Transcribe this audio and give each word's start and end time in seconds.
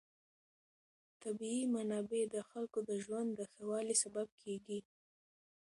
طبیعي 1.23 1.63
منابع 1.75 2.21
د 2.29 2.35
خلکو 2.49 2.79
د 2.89 2.91
ژوند 3.05 3.29
د 3.35 3.41
ښه 3.51 3.61
والي 3.69 3.95
سبب 4.03 4.27
کېږي. 4.41 4.79